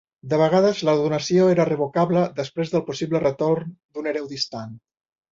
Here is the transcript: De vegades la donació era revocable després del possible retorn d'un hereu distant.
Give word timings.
De 0.29 0.37
vegades 0.41 0.79
la 0.87 0.93
donació 0.99 1.49
era 1.55 1.65
revocable 1.69 2.23
després 2.39 2.73
del 2.75 2.83
possible 2.87 3.21
retorn 3.25 3.75
d'un 3.75 4.09
hereu 4.13 4.27
distant. 4.33 4.73